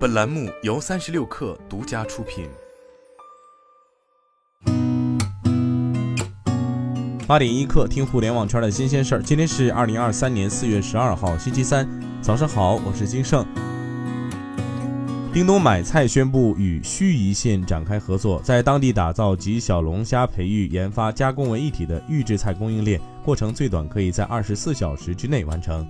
[0.00, 2.48] 本栏目由三十六氪独家出品。
[7.26, 9.22] 八点一刻，听互联网圈的新鲜事儿。
[9.22, 11.86] 今天是二零二三年四月十二号，星期三，
[12.22, 13.44] 早上好，我是金盛。
[15.34, 25.86] 叮咚买菜宣布与盱眙县展开合作，在当地打造集小龙虾培育、研发、加工为一体的预制菜供应链，过程最短可以在二十四小时之内完成。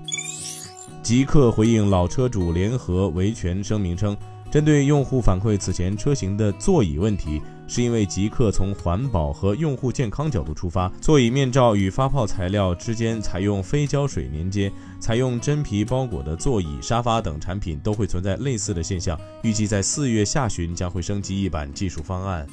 [1.10, 4.16] 极客回应老车主联合维权声明称，
[4.48, 19.18] 针对用户反馈此前车型的座椅问题，是因为极客从环保和用户健康角度出发，座椅面罩与发泡材料之间采用非胶水连接，采用真皮包裹的座椅、沙发等产品都会存在类似的现象。
[19.42, 22.46] 预计在四月下旬将会升级一版技术方案。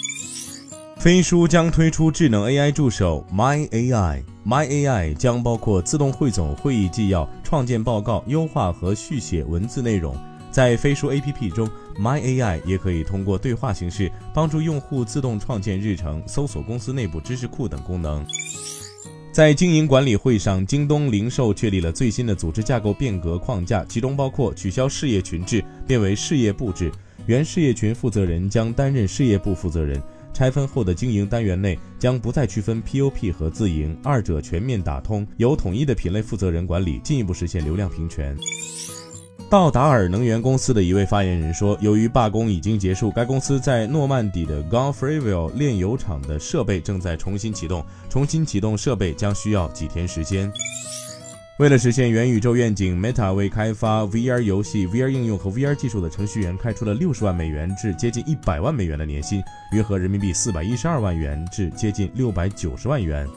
[0.95, 10.13] 飞书将推出智能 AI 助手 My AI，My AI 将包括自动汇总会议纪要、创建报告、优化和续写文字内容。
[10.51, 11.65] 在飞书 APP 中
[11.97, 18.25] ，My AI 也可以通过对话形式帮助用户自动创建日程、搜索公司内部知识库等功能。
[19.31, 26.91] 在经营管理会上，京东零售确立了最新的组织架构变革框架，其中包括取消事业群制，变为事业部制，
[27.27, 30.03] 原事业群负责人将担任事业部负责人。
[30.37, 38.37] 拆分后的经营单元内将不再区分 POP 和自营，二者全面打通，由统一的品类负责人管理，进一步实现流量平权。
[39.49, 50.53] 道达尔能源公司的一位发言人说，由于罢工已经结束，该公司在诺曼底的 Gonfreville 炼油厂的设备正在重新启动，重新启动设备将需要几天时间。
[51.57, 59.41] 为了实现元宇宙愿景，Meta 为开发 VR 游戏、VR 应用和 VR 技术的程序员开出了六十万美元至接近一百万美元的年薪，
[59.71, 63.27] 约合人民币四百一十二万元至接近六百九十万元。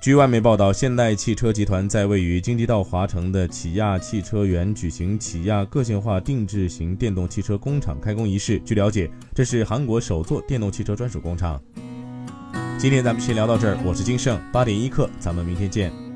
[0.00, 8.58] 据外媒报道，现代汽车集团在位于京畿道华城的起亚汽车园举行起亚个性化定制型电动汽车工厂开工仪式。
[8.60, 11.60] 据了解，这是韩国首座电动汽车专属工厂。
[12.78, 16.09] 今天咱们先聊到这儿，我是金盛，八点一刻，咱们明天见。